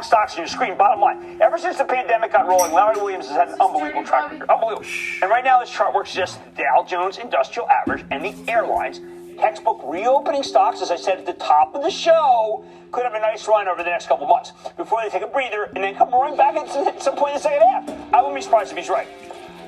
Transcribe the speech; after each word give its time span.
wrong 0.00 0.06
stocks 0.06 0.32
on 0.34 0.38
your 0.38 0.48
screen. 0.48 0.76
Bottom 0.78 1.00
line, 1.00 1.38
ever 1.42 1.58
since 1.58 1.76
the 1.76 1.84
pandemic 1.84 2.32
got 2.32 2.46
rolling, 2.46 2.72
Larry 2.72 2.96
Williams 2.96 3.28
has 3.28 3.36
had 3.36 3.48
an 3.48 3.60
unbelievable 3.60 4.04
track 4.04 4.32
record. 4.32 4.48
Unbelievable. 4.48 4.86
And 5.20 5.30
right 5.30 5.44
now, 5.44 5.60
this 5.60 5.70
chart 5.70 5.94
works 5.94 6.14
just 6.14 6.42
the 6.56 6.62
Dow 6.62 6.84
Jones 6.88 7.18
Industrial 7.18 7.68
Average 7.68 8.06
and 8.10 8.24
the 8.24 8.50
airlines. 8.50 9.00
Textbook 9.38 9.80
reopening 9.84 10.42
stocks, 10.42 10.80
as 10.82 10.90
I 10.90 10.96
said 10.96 11.18
at 11.18 11.26
the 11.26 11.34
top 11.34 11.74
of 11.74 11.82
the 11.82 11.90
show, 11.90 12.64
could 12.92 13.04
have 13.04 13.14
a 13.14 13.20
nice 13.20 13.46
run 13.46 13.68
over 13.68 13.82
the 13.82 13.90
next 13.90 14.06
couple 14.06 14.26
months 14.26 14.52
before 14.76 15.00
they 15.02 15.10
take 15.10 15.22
a 15.22 15.26
breather 15.26 15.64
and 15.74 15.84
then 15.84 15.94
come 15.94 16.10
roaring 16.10 16.36
back 16.36 16.56
at 16.56 17.02
some 17.02 17.16
point 17.16 17.32
in 17.32 17.36
the 17.36 17.42
second 17.42 17.60
half. 17.60 18.14
I 18.14 18.20
wouldn't 18.20 18.36
be 18.36 18.42
surprised 18.42 18.72
if 18.72 18.78
he's 18.78 18.88
right. 18.88 19.08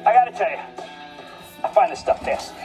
I 0.06 0.12
gotta 0.12 0.32
tell 0.32 0.50
you, 0.50 0.58
I 1.62 1.68
find 1.68 1.92
this 1.92 2.00
stuff 2.00 2.20
fascinating. 2.24 2.61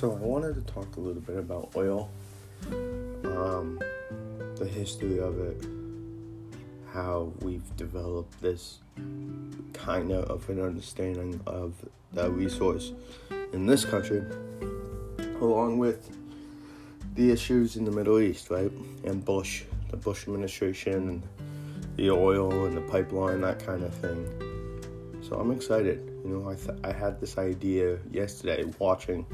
So 0.00 0.12
I 0.12 0.14
wanted 0.14 0.54
to 0.54 0.62
talk 0.72 0.96
a 0.96 1.00
little 1.00 1.20
bit 1.20 1.36
about 1.36 1.72
oil, 1.76 2.10
um, 2.72 3.78
the 4.56 4.64
history 4.64 5.18
of 5.18 5.38
it, 5.38 5.62
how 6.90 7.34
we've 7.40 7.76
developed 7.76 8.40
this 8.40 8.78
kind 9.74 10.10
of 10.10 10.48
an 10.48 10.58
understanding 10.58 11.38
of 11.46 11.74
that 12.14 12.30
resource 12.30 12.94
in 13.52 13.66
this 13.66 13.84
country, 13.84 14.22
along 15.42 15.76
with 15.76 16.16
the 17.14 17.30
issues 17.30 17.76
in 17.76 17.84
the 17.84 17.92
Middle 17.92 18.20
East, 18.20 18.48
right? 18.48 18.72
And 19.04 19.22
Bush, 19.22 19.64
the 19.90 19.98
Bush 19.98 20.22
administration, 20.22 20.94
and 21.10 21.22
the 21.96 22.10
oil 22.10 22.64
and 22.64 22.74
the 22.74 22.90
pipeline, 22.90 23.42
that 23.42 23.58
kind 23.66 23.82
of 23.82 23.92
thing. 23.92 25.20
So 25.20 25.36
I'm 25.36 25.50
excited. 25.50 26.10
You 26.24 26.38
know, 26.38 26.48
I 26.48 26.54
th- 26.54 26.78
I 26.84 26.90
had 26.90 27.20
this 27.20 27.36
idea 27.36 27.98
yesterday 28.10 28.64
watching 28.78 29.26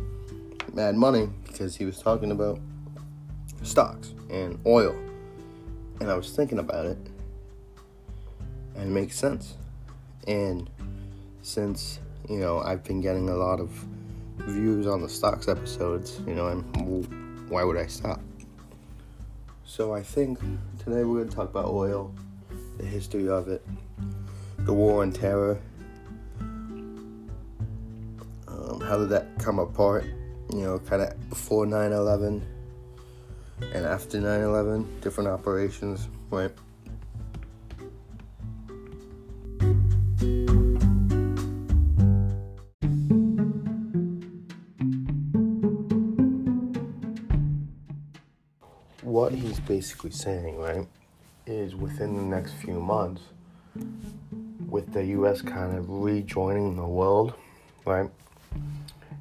Mad 0.77 0.95
Money 0.95 1.27
because 1.47 1.75
he 1.75 1.87
was 1.87 1.99
talking 1.99 2.31
about 2.31 2.61
stocks 3.63 4.13
and 4.29 4.61
oil, 4.67 4.95
and 6.01 6.11
I 6.11 6.15
was 6.15 6.37
thinking 6.37 6.59
about 6.59 6.85
it, 6.85 6.99
and 8.75 8.83
it 8.83 8.93
makes 8.93 9.19
sense. 9.19 9.55
And 10.29 10.69
since 11.41 11.99
you 12.29 12.37
know 12.37 12.61
I've 12.61 12.85
been 12.85 13.01
getting 13.01 13.31
a 13.31 13.35
lot 13.35 13.59
of 13.59 13.71
views 14.37 14.87
on 14.87 15.01
the 15.01 15.09
stocks 15.09 15.49
episodes, 15.49 16.21
you 16.27 16.35
know, 16.35 16.49
and 16.49 17.49
why 17.49 17.65
would 17.65 17.79
I 17.79 17.87
stop? 17.87 18.21
So 19.65 19.95
I 19.95 20.03
think 20.03 20.39
today 20.79 21.05
we're 21.05 21.21
going 21.21 21.31
to 21.31 21.35
talk 21.35 21.49
about 21.49 21.71
oil, 21.71 22.15
the 22.77 22.85
history 22.85 23.31
of 23.31 23.49
it, 23.49 23.67
the 24.59 24.75
war 24.75 25.01
on 25.01 25.11
terror. 25.11 25.59
Um, 28.47 28.83
how 28.83 28.99
did 28.99 29.09
that 29.09 29.39
come 29.39 29.59
apart? 29.59 30.05
You 30.53 30.63
know, 30.63 30.79
kind 30.79 31.03
of 31.03 31.31
before 31.31 31.67
9 31.67 31.93
11 31.93 32.47
and 33.75 33.87
after 33.87 34.21
9 34.21 34.41
11, 34.41 35.01
different 35.01 35.29
operations, 35.29 36.09
right? 36.31 36.51
What 49.03 49.33
he's 49.33 49.61
basically 49.61 50.11
saying, 50.11 50.59
right, 50.59 50.87
is 51.47 51.75
within 51.75 52.17
the 52.17 52.23
next 52.23 52.53
few 52.55 52.81
months, 52.81 53.23
with 54.69 54.93
the 54.93 55.05
US 55.07 55.41
kind 55.41 55.77
of 55.77 55.89
rejoining 55.89 56.77
the 56.77 56.87
world, 56.87 57.33
right, 57.87 58.11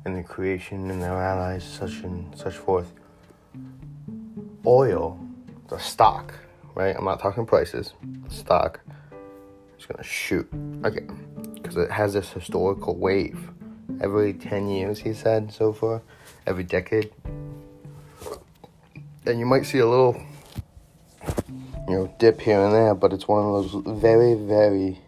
and 0.05 0.16
the 0.16 0.23
creation 0.23 0.89
and 0.91 1.01
their 1.01 1.11
allies, 1.11 1.63
such 1.63 2.03
and 2.03 2.38
such 2.38 2.55
forth, 2.55 2.93
oil, 4.66 5.19
the 5.69 5.79
stock, 5.79 6.33
right? 6.75 6.95
I'm 6.95 7.05
not 7.05 7.19
talking 7.19 7.45
prices, 7.45 7.93
stock 8.29 8.79
is 9.79 9.85
gonna 9.85 10.03
shoot 10.03 10.47
again 10.83 11.55
because 11.55 11.75
it 11.75 11.91
has 11.91 12.13
this 12.13 12.31
historical 12.31 12.95
wave 12.95 13.49
every 14.01 14.33
10 14.33 14.69
years, 14.69 14.99
he 14.99 15.13
said 15.13 15.51
so 15.51 15.73
far, 15.73 16.01
every 16.45 16.63
decade. 16.63 17.11
And 19.25 19.39
you 19.39 19.45
might 19.45 19.65
see 19.65 19.79
a 19.79 19.88
little, 19.88 20.21
you 21.88 21.95
know, 21.95 22.15
dip 22.19 22.39
here 22.41 22.61
and 22.61 22.73
there, 22.73 22.94
but 22.94 23.11
it's 23.11 23.27
one 23.27 23.44
of 23.44 23.71
those 23.71 23.99
very, 24.01 24.35
very 24.35 24.99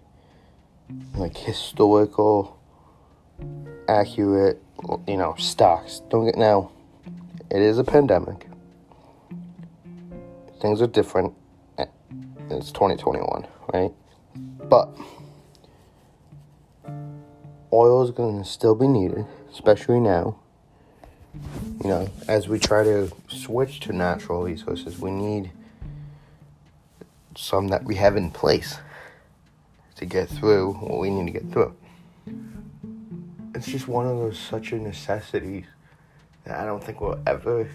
like 1.16 1.38
historical, 1.38 2.60
accurate, 3.88 4.64
you 5.08 5.18
know, 5.18 5.36
stocks. 5.38 6.02
Don't 6.10 6.26
get 6.26 6.38
now. 6.38 6.72
It 7.50 7.62
is 7.62 7.78
a 7.78 7.84
pandemic. 7.84 8.48
Things 10.62 10.82
are 10.82 10.88
different. 10.88 11.34
Eh, 11.78 11.86
it's 12.50 12.72
2021, 12.72 13.48
right? 13.74 13.92
But 14.70 14.90
oil 17.72 18.04
is 18.04 18.12
going 18.12 18.44
to 18.44 18.50
still 18.50 18.76
be 18.76 18.88
needed, 18.88 19.26
especially 19.52 20.00
now. 20.00 20.40
You 21.84 21.90
know, 21.90 22.10
as 22.28 22.48
we 22.48 22.60
try 22.60 22.84
to 22.84 23.12
switch 23.28 23.80
to 23.82 23.94
natural 23.94 24.44
resources, 24.44 25.00
we 25.00 25.12
need 25.12 25.52
some 27.36 27.68
that 27.68 27.84
we 27.84 27.96
have 27.96 28.18
in 28.18 28.32
place 28.32 28.80
to 29.96 30.06
get 30.06 30.28
through 30.28 30.74
what 30.74 31.00
we 31.00 31.10
need 31.10 31.32
to 31.32 31.40
get 31.40 31.52
through. 31.52 31.76
It's 33.58 33.66
just 33.66 33.88
one 33.88 34.06
of 34.06 34.18
those 34.18 34.38
such 34.38 34.72
a 34.72 34.78
necessity 34.78 35.66
that 36.44 36.60
I 36.60 36.66
don't 36.66 36.84
think 36.84 37.02
we'll 37.02 37.20
ever. 37.26 37.68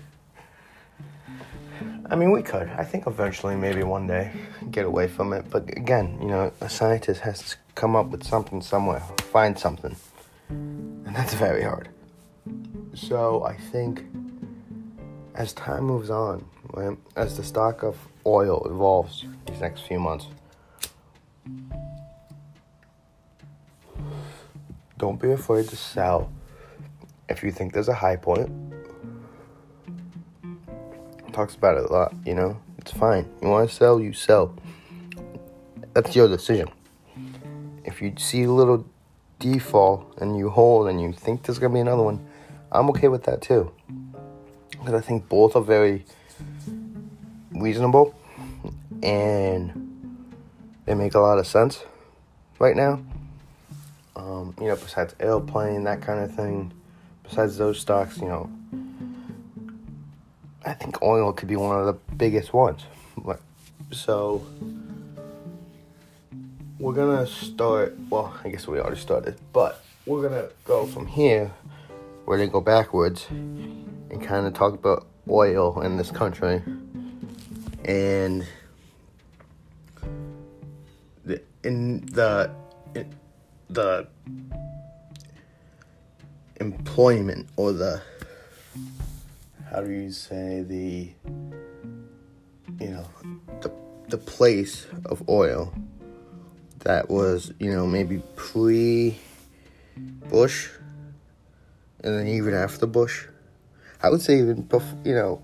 I 2.09 2.15
mean, 2.15 2.31
we 2.31 2.41
could. 2.41 2.69
I 2.69 2.85
think 2.85 3.09
eventually, 3.09 3.57
maybe 3.57 3.83
one 3.83 4.07
day, 4.07 4.31
get 4.71 4.85
away 4.85 5.09
from 5.09 5.33
it. 5.33 5.51
But 5.51 5.77
again, 5.77 6.19
you 6.23 6.29
know, 6.29 6.53
a 6.61 6.69
scientist 6.69 7.23
has 7.23 7.43
to 7.51 7.57
come 7.75 7.97
up 7.97 8.11
with 8.11 8.23
something 8.23 8.63
somewhere, 8.63 9.01
find 9.33 9.59
something. 9.59 9.97
And 10.51 11.17
that's 11.17 11.35
very 11.35 11.65
hard. 11.65 11.89
So 12.95 13.43
I 13.43 13.57
think 13.57 14.05
as 15.35 15.53
time 15.53 15.83
moves 15.83 16.11
on, 16.11 16.45
right, 16.75 16.97
as 17.17 17.37
the 17.37 17.43
stock 17.43 17.83
of 17.83 17.99
oil 18.25 18.65
evolves 18.71 19.25
these 19.49 19.61
next 19.61 19.81
few 19.81 19.99
months, 19.99 20.29
don't 25.13 25.21
be 25.21 25.33
afraid 25.33 25.69
to 25.69 25.77
sell 25.77 26.33
if 27.29 27.43
you 27.43 27.53
think 27.53 27.75
there's 27.75 27.89
a 27.89 27.95
high 27.95 28.17
point. 28.17 28.51
Talks 31.35 31.55
about 31.55 31.77
it 31.77 31.85
a 31.85 31.93
lot, 31.93 32.15
you 32.25 32.35
know. 32.35 32.59
It's 32.79 32.93
fine. 32.93 33.29
You 33.43 33.49
want 33.49 33.69
to 33.69 33.75
sell, 33.75 34.01
you 34.01 34.15
sell. 34.15 34.55
That's 35.93 36.17
your 36.17 36.29
decision. 36.29 36.69
If 37.85 38.01
you 38.01 38.15
see 38.17 38.45
a 38.45 38.51
little 38.51 38.87
default 39.39 40.17
and 40.19 40.39
you 40.39 40.49
hold 40.49 40.89
and 40.89 40.99
you 40.99 41.13
think 41.13 41.43
there's 41.43 41.59
gonna 41.59 41.75
be 41.75 41.81
another 41.81 42.03
one, 42.03 42.27
I'm 42.71 42.89
okay 42.91 43.09
with 43.09 43.25
that 43.25 43.43
too. 43.43 43.71
Because 44.71 44.95
I 44.95 45.01
think 45.01 45.29
both 45.29 45.57
are 45.57 45.63
very 45.63 46.07
reasonable 47.51 48.15
and 49.03 50.25
they 50.87 50.95
make 50.95 51.15
a 51.15 51.21
lot 51.21 51.39
of 51.39 51.47
sense 51.47 51.85
right 52.59 52.77
now. 52.77 53.03
Um, 54.15 54.55
you 54.61 54.69
know, 54.69 54.77
besides 54.77 55.15
airplane, 55.21 55.85
that 55.85 56.03
kind 56.03 56.21
of 56.21 56.35
thing, 56.35 56.73
besides 57.23 57.57
those 57.57 57.81
stocks, 57.81 58.19
you 58.19 58.27
know, 58.27 58.51
I 60.65 60.75
think 60.75 61.03
oil 61.03 61.33
could 61.33 61.49
be 61.49 61.57
one 61.57 61.79
of 61.79 61.87
the 61.87 62.15
biggest 62.15 62.53
ones. 62.53 62.83
So, 63.91 64.43
we're 66.79 66.95
gonna 66.95 67.27
start. 67.27 67.97
Well, 68.09 68.35
I 68.43 68.49
guess 68.49 68.67
we 68.67 68.81
already 68.81 69.01
started, 69.01 69.37
but 69.53 69.85
we're 70.07 70.29
gonna 70.29 70.49
go 70.65 70.87
from 70.87 71.07
here, 71.07 71.53
where 72.25 72.39
they 72.39 72.47
go 72.47 72.61
backwards, 72.61 73.27
and 73.31 74.23
kind 74.23 74.47
of 74.47 74.55
talk 74.55 74.75
about 74.75 75.07
oil 75.29 75.83
in 75.83 75.97
this 75.97 76.11
country, 76.11 76.63
and 77.85 78.47
the 81.25 81.43
in 81.65 82.07
the 82.07 82.51
the 83.73 84.07
employment 86.61 87.49
or 87.57 87.73
the 87.73 88.03
how 89.71 89.81
do 89.81 89.91
you 89.91 90.11
say 90.13 90.63
the 90.63 91.11
you 92.79 92.91
know 92.91 93.07
the 93.63 93.73
the 94.09 94.19
place 94.19 94.87
of 95.07 95.27
oil 95.29 95.73
that 96.81 97.09
was 97.09 97.53
you 97.59 97.73
know 97.73 97.87
maybe 97.87 98.23
pre 98.37 99.19
Bush 100.29 100.69
and 102.05 102.19
then 102.19 102.27
even 102.27 102.55
after 102.55 102.87
Bush. 102.87 103.27
I 104.03 104.11
would 104.11 104.21
say 104.21 104.39
even 104.39 104.63
before 104.63 104.99
you 105.05 105.15
know 105.15 105.43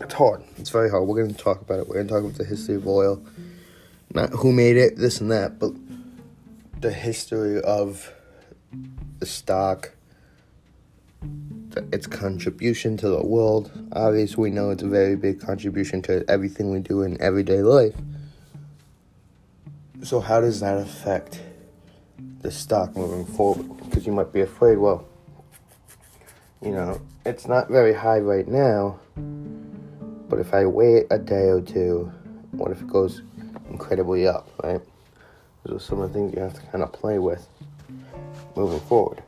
it's 0.00 0.14
hard. 0.14 0.42
It's 0.58 0.70
very 0.70 0.90
hard. 0.90 1.06
We're 1.06 1.22
going 1.22 1.34
to 1.34 1.42
talk 1.42 1.60
about 1.60 1.80
it. 1.80 1.88
We're 1.88 1.94
going 1.94 2.08
to 2.08 2.12
talk 2.12 2.24
about 2.24 2.36
the 2.36 2.44
history 2.44 2.76
of 2.76 2.86
oil 2.86 3.22
not 4.14 4.30
who 4.30 4.52
made 4.52 4.76
it 4.76 4.96
this 4.96 5.20
and 5.20 5.30
that 5.30 5.58
but 5.58 5.72
the 6.80 6.92
history 6.92 7.60
of 7.62 8.12
the 9.18 9.26
stock, 9.26 9.92
its 11.92 12.06
contribution 12.06 12.96
to 12.98 13.08
the 13.08 13.24
world. 13.24 13.70
Obviously, 13.92 14.42
we 14.42 14.50
know 14.50 14.70
it's 14.70 14.82
a 14.82 14.88
very 14.88 15.16
big 15.16 15.40
contribution 15.40 16.02
to 16.02 16.24
everything 16.28 16.70
we 16.70 16.78
do 16.80 17.02
in 17.02 17.20
everyday 17.20 17.62
life. 17.62 17.94
So, 20.04 20.20
how 20.20 20.40
does 20.40 20.60
that 20.60 20.78
affect 20.78 21.40
the 22.42 22.52
stock 22.52 22.94
moving 22.94 23.24
forward? 23.24 23.76
Because 23.78 24.06
you 24.06 24.12
might 24.12 24.32
be 24.32 24.42
afraid, 24.42 24.78
well, 24.78 25.04
you 26.62 26.70
know, 26.70 27.00
it's 27.26 27.48
not 27.48 27.68
very 27.68 27.92
high 27.92 28.20
right 28.20 28.46
now, 28.46 29.00
but 30.28 30.38
if 30.38 30.54
I 30.54 30.66
wait 30.66 31.06
a 31.10 31.18
day 31.18 31.48
or 31.48 31.60
two, 31.60 32.12
what 32.52 32.70
if 32.70 32.80
it 32.80 32.86
goes 32.86 33.22
incredibly 33.68 34.28
up, 34.28 34.48
right? 34.62 34.80
Those 35.68 35.82
are 35.82 35.84
some 35.84 36.00
of 36.00 36.14
the 36.14 36.18
things 36.18 36.34
you 36.34 36.40
have 36.40 36.54
to 36.54 36.62
kind 36.68 36.82
of 36.82 36.90
play 36.94 37.18
with 37.18 37.46
moving 38.56 38.80
forward. 38.80 39.22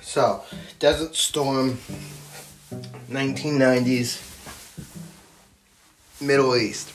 So, 0.00 0.42
Desert 0.78 1.14
Storm, 1.14 1.76
1990s, 3.10 4.22
Middle 6.22 6.56
East. 6.56 6.94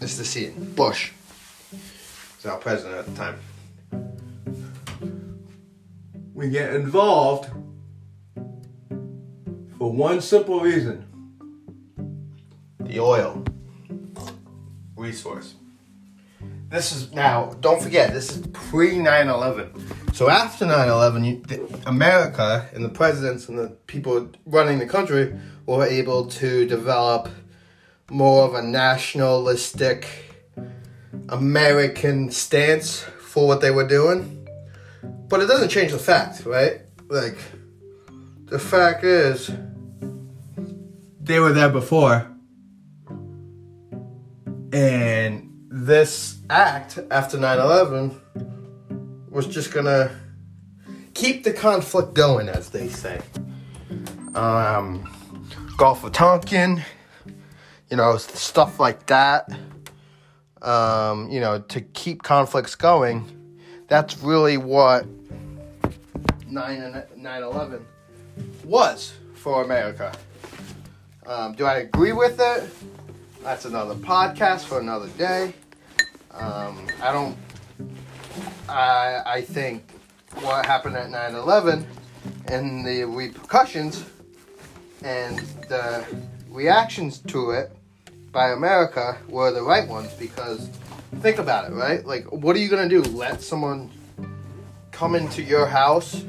It's 0.00 0.18
the 0.18 0.24
scene. 0.24 0.72
Bush 0.76 1.10
is 2.38 2.46
our 2.46 2.58
president 2.58 3.00
at 3.00 3.06
the 3.06 3.16
time. 3.16 3.40
We 6.38 6.50
get 6.50 6.72
involved 6.72 7.50
for 9.76 9.90
one 9.90 10.20
simple 10.20 10.60
reason 10.60 11.04
the 12.78 13.00
oil 13.00 13.42
resource. 14.94 15.54
This 16.68 16.92
is 16.92 17.12
now, 17.12 17.56
don't 17.60 17.82
forget, 17.82 18.12
this 18.12 18.36
is 18.36 18.46
pre 18.52 19.00
9 19.00 19.28
11. 19.28 20.14
So 20.14 20.30
after 20.30 20.64
9 20.64 20.88
11, 20.88 21.82
America 21.86 22.68
and 22.72 22.84
the 22.84 22.88
presidents 22.88 23.48
and 23.48 23.58
the 23.58 23.70
people 23.88 24.30
running 24.46 24.78
the 24.78 24.86
country 24.86 25.36
were 25.66 25.86
able 25.86 26.26
to 26.26 26.68
develop 26.68 27.28
more 28.12 28.44
of 28.44 28.54
a 28.54 28.62
nationalistic 28.62 30.06
American 31.30 32.30
stance 32.30 33.00
for 33.00 33.48
what 33.48 33.60
they 33.60 33.72
were 33.72 33.88
doing. 33.88 34.37
But 35.28 35.40
it 35.40 35.46
doesn't 35.46 35.68
change 35.68 35.92
the 35.92 35.98
fact, 35.98 36.46
right? 36.46 36.80
Like, 37.08 37.38
the 38.46 38.58
fact 38.58 39.04
is, 39.04 39.50
they 41.20 41.38
were 41.38 41.52
there 41.52 41.68
before. 41.68 42.26
And 44.72 45.50
this 45.70 46.38
act 46.48 46.98
after 47.10 47.38
9 47.38 47.58
11 47.58 48.20
was 49.30 49.46
just 49.46 49.72
gonna 49.72 50.10
keep 51.14 51.44
the 51.44 51.52
conflict 51.52 52.14
going, 52.14 52.48
as 52.48 52.70
they 52.70 52.88
say. 52.88 53.20
Um, 54.34 55.10
Gulf 55.76 56.04
of 56.04 56.12
Tonkin, 56.12 56.82
you 57.90 57.96
know, 57.96 58.16
stuff 58.16 58.80
like 58.80 59.06
that. 59.06 59.48
Um, 60.62 61.30
you 61.30 61.40
know, 61.40 61.60
to 61.60 61.80
keep 61.80 62.22
conflicts 62.22 62.74
going. 62.74 63.34
That's 63.88 64.18
really 64.18 64.56
what 64.56 65.06
9 66.50 67.04
11 67.16 67.86
was 68.64 69.14
for 69.34 69.62
America. 69.64 70.12
Um, 71.26 71.54
do 71.54 71.64
I 71.64 71.78
agree 71.78 72.12
with 72.12 72.40
it? 72.40 72.70
That's 73.42 73.64
another 73.64 73.94
podcast 73.94 74.64
for 74.64 74.80
another 74.80 75.08
day. 75.10 75.54
Um, 76.32 76.86
I 77.02 77.12
don't. 77.12 77.36
I 78.68 79.22
I 79.24 79.40
think 79.42 79.84
what 80.40 80.66
happened 80.66 80.96
at 80.96 81.10
9/11 81.10 81.84
and 82.46 82.86
the 82.86 83.04
repercussions 83.04 84.04
and 85.02 85.38
the 85.68 86.04
reactions 86.50 87.18
to 87.18 87.50
it 87.50 87.72
by 88.32 88.50
America 88.50 89.18
were 89.28 89.50
the 89.52 89.62
right 89.62 89.88
ones 89.88 90.12
because 90.14 90.68
think 91.20 91.38
about 91.38 91.70
it, 91.70 91.74
right? 91.74 92.04
Like, 92.04 92.30
what 92.32 92.56
are 92.56 92.58
you 92.58 92.68
gonna 92.68 92.88
do? 92.88 93.02
Let 93.02 93.42
someone 93.42 93.90
come 94.98 95.14
into 95.14 95.40
your 95.40 95.64
house 95.64 96.24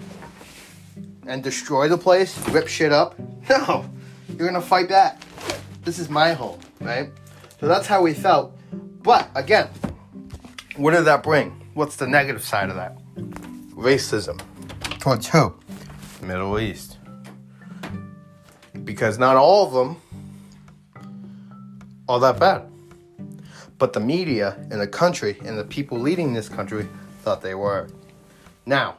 and 1.25 1.43
destroy 1.43 1.87
the 1.89 1.97
place, 1.97 2.37
rip 2.49 2.67
shit 2.67 2.91
up? 2.91 3.15
No, 3.49 3.89
you're 4.37 4.47
gonna 4.47 4.61
fight 4.61 4.87
back. 4.87 5.19
This 5.83 5.97
is 5.97 6.07
my 6.07 6.33
home, 6.33 6.59
right? 6.79 7.09
So 7.59 7.67
that's 7.67 7.87
how 7.87 8.03
we 8.03 8.13
felt. 8.13 8.55
But 9.01 9.27
again, 9.33 9.69
what 10.75 10.91
did 10.91 11.05
that 11.05 11.23
bring? 11.23 11.49
What's 11.73 11.95
the 11.95 12.05
negative 12.05 12.43
side 12.43 12.69
of 12.69 12.75
that? 12.75 12.95
Racism. 13.71 14.39
Towards 14.99 15.27
who? 15.29 15.55
Middle 16.21 16.59
East. 16.59 16.99
Because 18.83 19.17
not 19.17 19.35
all 19.35 19.65
of 19.65 19.73
them 19.73 19.99
are 22.07 22.19
that 22.19 22.39
bad. 22.39 22.69
But 23.79 23.93
the 23.93 23.99
media 23.99 24.55
and 24.69 24.79
the 24.79 24.87
country 24.87 25.37
and 25.43 25.57
the 25.57 25.63
people 25.65 25.97
leading 25.97 26.33
this 26.33 26.49
country 26.49 26.87
thought 27.23 27.41
they 27.41 27.55
were. 27.55 27.87
Now, 28.69 28.97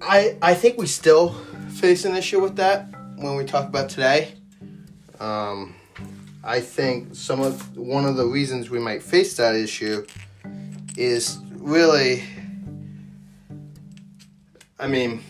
I 0.00 0.36
I 0.40 0.54
think 0.54 0.78
we 0.78 0.86
still 0.86 1.34
face 1.70 2.04
an 2.04 2.14
issue 2.14 2.40
with 2.40 2.54
that 2.54 2.86
when 3.16 3.34
we 3.34 3.44
talk 3.44 3.66
about 3.66 3.90
today. 3.90 4.34
Um, 5.18 5.74
I 6.44 6.60
think 6.60 7.16
some 7.16 7.40
of 7.40 7.76
one 7.76 8.04
of 8.04 8.14
the 8.14 8.24
reasons 8.24 8.70
we 8.70 8.78
might 8.78 9.02
face 9.02 9.36
that 9.38 9.56
issue 9.56 10.06
is 10.96 11.38
really, 11.56 12.22
I 14.78 14.86
mean, 14.86 15.24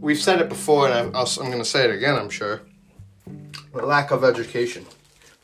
we've 0.00 0.18
said 0.18 0.40
it 0.40 0.48
before, 0.48 0.88
and 0.88 1.14
I'm, 1.16 1.26
I'm 1.40 1.50
going 1.52 1.58
to 1.58 1.64
say 1.64 1.84
it 1.84 1.94
again. 1.94 2.16
I'm 2.16 2.30
sure. 2.30 2.62
Lack 3.72 4.10
of 4.10 4.24
education, 4.24 4.86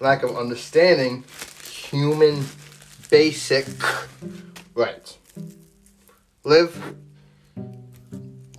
lack 0.00 0.24
of 0.24 0.36
understanding 0.36 1.22
human 1.70 2.46
basic 3.08 3.68
rights. 4.74 5.19
Live, 6.42 6.96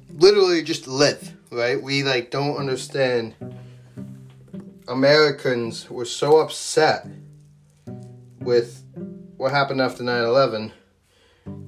literally 0.09 0.61
just 0.63 0.87
live 0.87 1.35
right? 1.51 1.81
We 1.81 2.03
like 2.03 2.31
don't 2.31 2.57
understand. 2.57 3.35
Americans 4.87 5.89
were 5.89 6.05
so 6.05 6.39
upset 6.39 7.07
with 8.39 8.83
what 9.37 9.51
happened 9.51 9.81
after 9.81 10.03
9/11. 10.03 10.71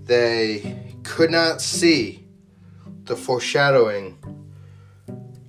They 0.06 0.94
could 1.04 1.32
not 1.32 1.62
see 1.62 2.26
the 3.06 3.16
foreshadowing 3.16 4.18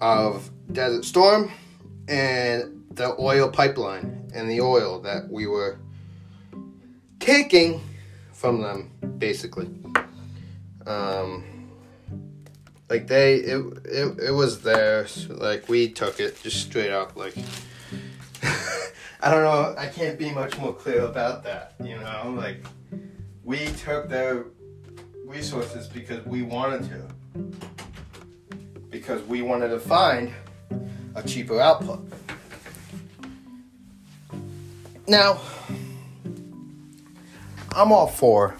of 0.01 0.51
Desert 0.73 1.05
Storm 1.05 1.51
and 2.09 2.85
the 2.91 3.15
oil 3.19 3.49
pipeline 3.49 4.31
and 4.35 4.51
the 4.51 4.61
oil 4.61 5.01
that 5.01 5.31
we 5.31 5.47
were 5.47 5.79
taking 7.21 7.81
from 8.33 8.61
them, 8.61 8.91
basically. 9.19 9.71
Um, 10.87 11.45
like 12.91 13.07
they 13.07 13.37
it 13.37 13.65
it, 13.85 14.19
it 14.21 14.31
was 14.31 14.61
theirs. 14.61 15.29
Like 15.29 15.69
we 15.69 15.89
took 15.89 16.21
it 16.21 16.43
just 16.43 16.61
straight 16.61 16.91
up 16.91 17.17
like 17.17 17.35
i 19.21 19.31
don't 19.31 19.43
know 19.43 19.75
i 19.79 19.87
can't 19.87 20.19
be 20.19 20.31
much 20.31 20.59
more 20.59 20.75
clear 20.75 21.01
about 21.01 21.43
that 21.45 21.75
you 21.83 21.97
know? 21.97 22.35
Like 22.37 22.65
we 23.43 23.67
took 23.67 24.09
their 24.09 24.45
resources 25.25 25.87
because 25.87 26.25
we 26.27 26.43
wanted 26.43 26.89
to. 26.91 27.51
Because 28.91 29.23
we 29.23 29.43
wanted 29.43 29.69
to 29.69 29.81
find 29.81 30.33
a 31.17 31.23
cheaper 31.23 31.61
output. 31.61 32.07
Now 35.07 35.41
i'm 37.77 37.91
all 37.91 38.07
for 38.07 38.57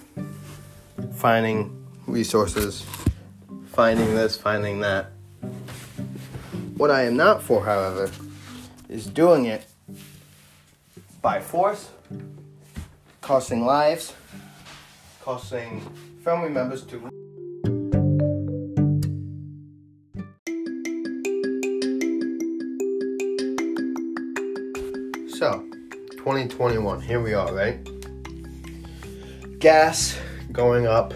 finding 1.15 1.74
resources 2.07 2.85
finding 3.67 4.15
this, 4.15 4.37
finding 4.37 4.81
that. 4.81 5.11
What 6.77 6.91
I 6.91 7.03
am 7.03 7.17
not 7.17 7.43
for, 7.43 7.65
however, 7.65 8.11
is 8.89 9.07
doing 9.07 9.47
it 9.47 9.67
by 11.23 11.41
force, 11.41 11.91
costing 13.21 13.65
lives, 13.65 14.15
costing 15.23 15.81
family 16.23 16.51
members 16.51 16.85
to. 16.85 17.01
So, 25.29 25.65
2021, 26.13 27.01
here 27.01 27.21
we 27.21 27.35
are, 27.35 27.53
right? 27.53 27.79
Gas 29.59 30.19
going 30.53 30.87
up, 30.87 31.15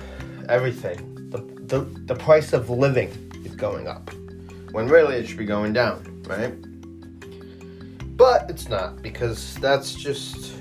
everything 0.48 1.14
the 1.30 1.38
the, 1.66 1.80
the 2.06 2.14
price 2.14 2.52
of 2.52 2.70
living 2.70 3.10
is 3.44 3.54
going 3.54 3.86
up 3.86 4.10
when 4.72 4.88
really 4.88 5.16
it 5.16 5.26
should 5.26 5.38
be 5.38 5.44
going 5.44 5.72
down, 5.72 6.22
right? 6.26 6.54
But 8.16 8.50
it's 8.50 8.68
not 8.68 9.00
because 9.02 9.54
that's 9.56 9.94
just 9.94 10.52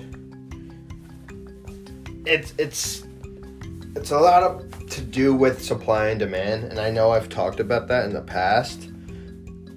it's 2.26 2.54
it's 2.58 3.06
it's 3.96 4.12
a 4.12 4.20
lot 4.20 4.44
of 4.44 4.88
to 4.90 5.02
do 5.02 5.34
with 5.34 5.64
supply 5.64 6.10
and 6.10 6.20
demand, 6.20 6.66
and 6.66 6.80
I 6.80 6.92
know 6.92 7.12
I've 7.12 7.30
talked 7.30 7.60
about 7.60 7.88
that 7.88 8.06
in 8.06 8.14
the 8.14 8.22
past. 8.22 8.90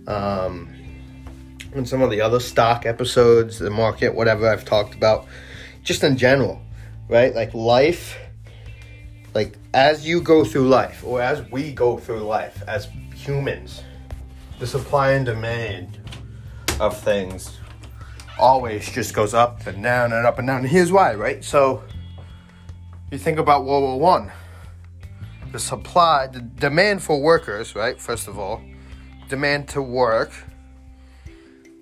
Um, 0.06 0.68
in 1.74 1.86
some 1.86 2.02
of 2.02 2.10
the 2.10 2.20
other 2.20 2.40
stock 2.40 2.84
episodes, 2.84 3.58
the 3.58 3.70
market, 3.70 4.14
whatever 4.14 4.48
I've 4.48 4.64
talked 4.64 4.94
about, 4.94 5.26
just 5.84 6.02
in 6.02 6.16
general, 6.16 6.60
right? 7.08 7.34
Like 7.34 7.54
life, 7.54 8.18
like 9.34 9.56
as 9.74 10.06
you 10.06 10.20
go 10.20 10.44
through 10.44 10.68
life, 10.68 11.04
or 11.04 11.20
as 11.20 11.48
we 11.50 11.72
go 11.72 11.96
through 11.96 12.20
life 12.20 12.62
as 12.66 12.88
humans, 13.14 13.82
the 14.58 14.66
supply 14.66 15.12
and 15.12 15.24
demand 15.24 15.98
of 16.80 16.98
things 16.98 17.58
always 18.38 18.90
just 18.90 19.14
goes 19.14 19.34
up 19.34 19.66
and 19.66 19.82
down 19.82 20.12
and 20.12 20.26
up 20.26 20.38
and 20.38 20.48
down. 20.48 20.60
And 20.60 20.68
here's 20.68 20.90
why, 20.90 21.14
right? 21.14 21.44
So 21.44 21.82
you 23.10 23.18
think 23.18 23.38
about 23.38 23.64
World 23.64 23.82
War 23.82 24.00
One, 24.00 24.32
the 25.52 25.58
supply, 25.58 26.26
the 26.26 26.40
demand 26.40 27.02
for 27.02 27.20
workers, 27.20 27.74
right? 27.74 28.00
First 28.00 28.28
of 28.28 28.38
all, 28.38 28.62
demand 29.28 29.68
to 29.68 29.82
work, 29.82 30.32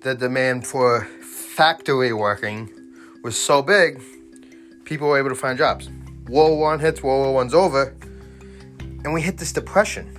the 0.01 0.15
demand 0.15 0.67
for 0.67 1.05
factory 1.55 2.13
working 2.13 2.69
was 3.23 3.39
so 3.39 3.61
big, 3.61 4.01
people 4.85 5.07
were 5.07 5.17
able 5.17 5.29
to 5.29 5.35
find 5.35 5.57
jobs. 5.57 5.89
World 6.29 6.51
War 6.51 6.59
One 6.59 6.79
hits, 6.79 7.01
World 7.01 7.25
War 7.25 7.33
One's 7.33 7.55
over, 7.55 7.95
and 9.03 9.13
we 9.13 9.21
hit 9.21 9.37
this 9.37 9.51
depression. 9.51 10.15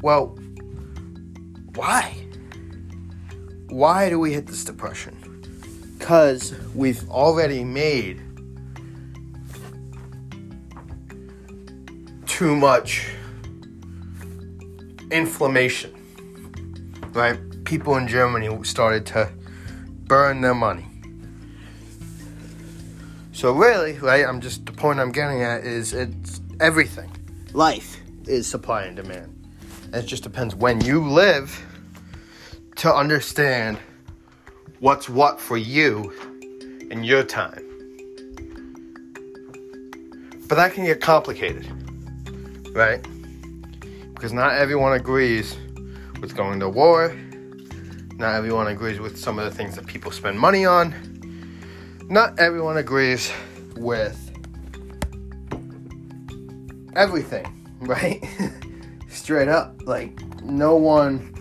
Well, 0.00 0.38
why? 1.74 2.16
Why 3.68 4.08
do 4.08 4.20
we 4.20 4.32
hit 4.32 4.46
this 4.46 4.64
depression? 4.64 5.16
Because 5.98 6.54
we've 6.74 7.08
already 7.10 7.64
made 7.64 8.20
too 12.26 12.54
much 12.54 13.10
inflammation. 15.10 15.92
Right? 17.12 17.38
People 17.64 17.96
in 17.96 18.06
Germany 18.06 18.62
started 18.62 19.04
to 19.06 19.30
burn 20.06 20.42
their 20.42 20.54
money. 20.54 20.93
So 23.34 23.52
really, 23.52 23.98
right, 23.98 24.24
I'm 24.26 24.40
just 24.40 24.64
the 24.64 24.72
point 24.72 24.98
I'm 24.98 25.12
getting 25.12 25.42
at 25.42 25.64
is 25.64 25.92
it's 25.92 26.40
everything. 26.60 27.10
Life 27.52 28.00
is 28.26 28.46
supply 28.46 28.84
and 28.84 28.96
demand. 28.96 29.30
And 29.86 29.96
it 29.96 30.06
just 30.06 30.22
depends 30.22 30.54
when 30.54 30.80
you 30.80 31.06
live 31.06 31.62
to 32.76 32.94
understand 32.94 33.78
what's 34.80 35.08
what 35.10 35.38
for 35.38 35.58
you 35.58 36.10
in 36.90 37.04
your 37.04 37.22
time. 37.22 37.60
But 40.48 40.56
that 40.56 40.72
can 40.72 40.84
get 40.84 41.00
complicated 41.00 41.68
right? 42.74 43.06
Because 44.14 44.32
not 44.32 44.54
everyone 44.54 44.92
agrees 44.92 45.56
with 46.20 46.36
going 46.36 46.60
to 46.60 46.68
war. 46.68 47.16
Not 48.16 48.34
everyone 48.34 48.66
agrees 48.66 49.00
with 49.00 49.18
some 49.18 49.38
of 49.38 49.44
the 49.44 49.50
things 49.50 49.76
that 49.76 49.86
people 49.86 50.10
spend 50.10 50.38
money 50.38 50.66
on. 50.66 51.13
Not 52.08 52.38
everyone 52.38 52.76
agrees 52.76 53.32
with 53.76 54.20
everything, 56.94 57.66
right? 57.80 58.22
Straight 59.08 59.48
up. 59.48 59.74
Like, 59.86 60.20
no 60.42 60.76
one 60.76 61.34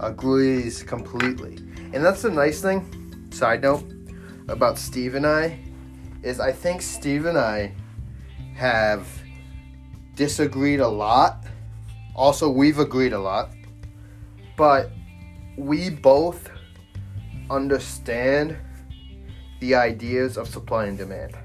agrees 0.00 0.82
completely. 0.82 1.58
And 1.92 2.04
that's 2.04 2.22
the 2.22 2.30
nice 2.30 2.60
thing, 2.60 3.28
side 3.30 3.62
note, 3.62 3.84
about 4.48 4.78
Steve 4.78 5.14
and 5.14 5.24
I, 5.24 5.60
is 6.24 6.40
I 6.40 6.50
think 6.50 6.82
Steve 6.82 7.26
and 7.26 7.38
I 7.38 7.72
have 8.56 9.06
disagreed 10.16 10.80
a 10.80 10.88
lot. 10.88 11.44
Also, 12.16 12.50
we've 12.50 12.80
agreed 12.80 13.12
a 13.12 13.18
lot. 13.18 13.50
But 14.56 14.90
we 15.56 15.88
both 15.88 16.50
understand 17.48 18.56
the 19.60 19.74
ideas 19.74 20.36
of 20.36 20.48
supply 20.48 20.86
and 20.86 20.98
demand. 20.98 21.36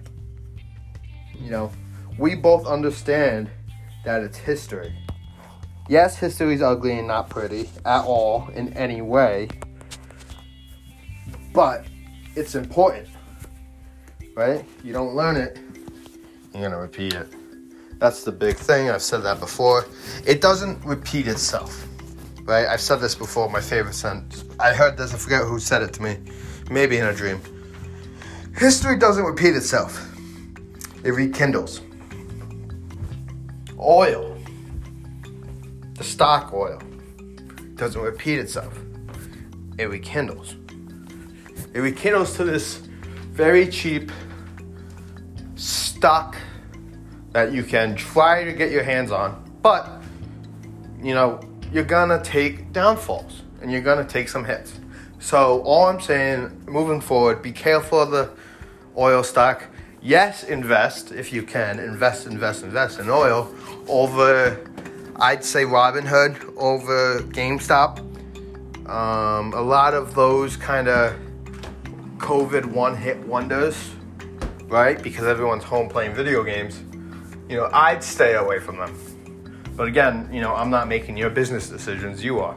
You 1.40 1.52
know, 1.52 1.72
we 2.18 2.36
both 2.36 2.66
understand 2.66 3.50
that 4.06 4.24
it's 4.24 4.38
history. 4.38 4.94
Yes, 5.88 6.18
history 6.18 6.56
is 6.56 6.62
ugly 6.62 6.98
and 6.98 7.08
not 7.08 7.30
pretty 7.30 7.70
at 7.86 8.06
all 8.06 8.50
in 8.56 8.74
any 8.74 9.02
way, 9.02 9.50
but 11.54 11.86
it's 12.36 12.56
important, 12.56 13.08
right? 14.36 14.66
You 14.84 14.94
don't 14.94 15.16
learn 15.16 15.36
it, 15.36 15.60
you're 16.54 16.64
gonna 16.64 16.80
repeat 16.82 17.14
it. 17.14 17.28
That's 18.00 18.24
the 18.24 18.32
big 18.32 18.56
thing. 18.56 18.90
I've 18.90 19.02
said 19.02 19.24
that 19.24 19.40
before. 19.40 19.86
It 20.26 20.42
doesn't 20.42 20.84
repeat 20.84 21.28
itself, 21.28 21.86
right? 22.44 22.66
I've 22.68 22.82
said 22.82 22.98
this 22.98 23.16
before. 23.16 23.50
My 23.50 23.62
favorite 23.62 23.94
sentence. 23.94 24.44
I 24.60 24.74
heard 24.74 24.98
this. 24.98 25.14
I 25.14 25.18
forget 25.18 25.44
who 25.44 25.60
said 25.60 25.82
it 25.82 25.94
to 25.94 26.02
me. 26.02 26.18
Maybe 26.70 26.98
in 26.98 27.06
a 27.06 27.14
dream. 27.14 27.42
History 28.58 28.98
doesn't 28.98 29.26
repeat 29.26 29.54
itself. 29.54 30.16
It 31.04 31.12
rekindles. 31.12 31.82
Oil, 33.78 34.38
the 35.96 36.04
stock 36.04 36.54
oil, 36.54 36.82
doesn't 37.76 38.02
repeat 38.02 38.40
itself. 38.40 38.80
It 39.78 39.90
rekindles. 39.90 40.56
It 41.74 41.80
rekindles 41.80 42.38
to 42.38 42.46
this 42.46 42.78
very 43.34 43.68
cheap 43.68 44.10
stock 45.56 46.38
that 47.34 47.52
you 47.52 47.62
can 47.62 47.94
try 47.94 48.46
to 48.46 48.54
get 48.54 48.72
your 48.72 48.84
hands 48.84 49.12
on, 49.12 49.44
but 49.62 50.02
you 51.04 51.14
know, 51.14 51.42
you're 51.74 51.84
gonna 51.84 52.24
take 52.24 52.72
downfalls 52.72 53.42
and 53.62 53.70
you're 53.70 53.82
gonna 53.82 54.06
take 54.06 54.30
some 54.30 54.46
hits. 54.46 54.80
So 55.20 55.62
all 55.64 55.88
I'm 55.88 56.00
saying, 56.00 56.64
moving 56.68 57.02
forward, 57.02 57.42
be 57.42 57.52
careful 57.52 58.00
of 58.00 58.12
the 58.12 58.30
oil 58.98 59.24
stock. 59.24 59.66
Yes, 60.02 60.44
invest 60.44 61.12
if 61.12 61.34
you 61.34 61.44
can. 61.44 61.80
Invest, 61.80 62.28
invest, 62.28 62.64
invest 62.64 63.00
in 63.00 63.10
oil 63.10 63.54
over, 63.88 64.60
I'd 65.16 65.44
say 65.44 65.64
Robinhood 65.64 66.56
over 66.58 67.22
GameStop. 67.22 68.00
Um, 68.90 69.54
a 69.54 69.62
lot 69.62 69.94
of 69.94 70.14
those 70.14 70.58
kind 70.58 70.88
of 70.88 71.18
COVID 72.18 72.66
one 72.66 72.96
hit 72.96 73.18
wonders, 73.20 73.92
right? 74.68 75.02
Because 75.02 75.26
everyone's 75.26 75.64
home 75.64 75.90
playing 75.90 76.14
video 76.14 76.44
games 76.44 76.82
you 77.50 77.58
know, 77.58 77.70
I'd 77.72 78.04
stay 78.04 78.36
away 78.36 78.60
from 78.60 78.78
them. 78.78 78.96
But 79.76 79.88
again, 79.88 80.30
you 80.32 80.42
know, 80.42 80.56
I'm 80.56 80.70
not 80.70 80.88
making 80.88 81.18
your 81.18 81.30
business 81.30 81.70
decisions, 81.70 82.24
you 82.24 82.40
are. 82.40 82.56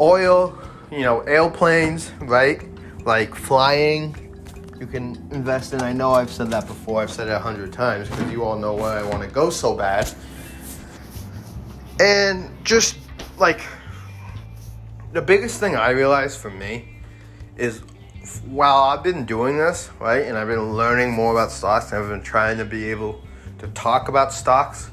Oil, 0.00 0.58
you 0.90 1.00
know, 1.00 1.20
airplanes, 1.20 2.10
right? 2.20 2.62
Like 3.04 3.34
flying, 3.34 4.27
you 4.80 4.86
can 4.86 5.16
invest 5.32 5.72
in. 5.72 5.82
I 5.82 5.92
know 5.92 6.12
I've 6.12 6.30
said 6.30 6.50
that 6.50 6.66
before, 6.66 7.02
I've 7.02 7.10
said 7.10 7.28
it 7.28 7.32
a 7.32 7.38
hundred 7.38 7.72
times 7.72 8.08
because 8.08 8.30
you 8.30 8.44
all 8.44 8.58
know 8.58 8.74
where 8.74 8.98
I 8.98 9.02
want 9.02 9.22
to 9.22 9.28
go 9.28 9.50
so 9.50 9.74
bad. 9.74 10.12
And 12.00 12.50
just 12.64 12.96
like 13.38 13.60
the 15.12 15.22
biggest 15.22 15.58
thing 15.58 15.74
I 15.74 15.90
realized 15.90 16.38
for 16.38 16.50
me 16.50 16.88
is 17.56 17.82
while 18.46 18.76
I've 18.84 19.02
been 19.02 19.24
doing 19.24 19.56
this, 19.56 19.90
right, 19.98 20.24
and 20.26 20.36
I've 20.36 20.48
been 20.48 20.74
learning 20.74 21.12
more 21.12 21.32
about 21.32 21.50
stocks, 21.50 21.92
and 21.92 22.02
I've 22.02 22.10
been 22.10 22.22
trying 22.22 22.58
to 22.58 22.64
be 22.64 22.90
able 22.90 23.20
to 23.58 23.68
talk 23.68 24.08
about 24.08 24.32
stocks, 24.32 24.90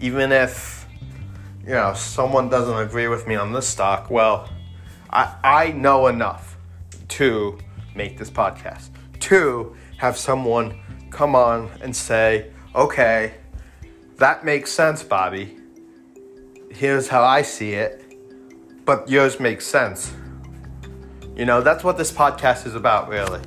even 0.00 0.32
if 0.32 0.86
you 1.62 1.74
know 1.74 1.92
someone 1.94 2.48
doesn't 2.48 2.78
agree 2.78 3.08
with 3.08 3.26
me 3.28 3.36
on 3.36 3.52
this 3.52 3.68
stock. 3.68 4.10
Well, 4.10 4.48
I 5.10 5.34
I 5.44 5.72
know 5.72 6.08
enough 6.08 6.56
to 7.08 7.58
make 7.94 8.18
this 8.18 8.30
podcast 8.30 8.90
to 9.20 9.74
have 9.98 10.16
someone 10.16 10.78
come 11.10 11.34
on 11.34 11.70
and 11.80 11.94
say, 11.94 12.50
okay, 12.74 13.34
that 14.16 14.44
makes 14.44 14.72
sense, 14.72 15.02
Bobby. 15.02 15.56
Here's 16.70 17.08
how 17.08 17.24
I 17.24 17.42
see 17.42 17.72
it, 17.72 18.04
but 18.84 19.08
yours 19.08 19.40
makes 19.40 19.66
sense. 19.66 20.12
You 21.36 21.44
know, 21.44 21.60
that's 21.60 21.84
what 21.84 21.96
this 21.96 22.10
podcast 22.10 22.66
is 22.66 22.74
about, 22.74 23.08
really. 23.08 23.40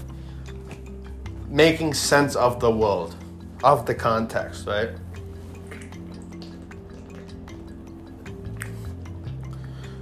Making 1.48 1.94
sense 1.94 2.36
of 2.36 2.60
the 2.60 2.72
world 2.72 3.16
of 3.64 3.86
the 3.86 3.94
context, 3.94 4.66
right? 4.66 4.90